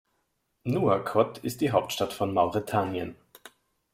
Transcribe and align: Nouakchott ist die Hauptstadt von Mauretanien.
Nouakchott 0.63 1.37
ist 1.43 1.61
die 1.61 1.69
Hauptstadt 1.69 2.11
von 2.11 2.33
Mauretanien. 2.33 3.15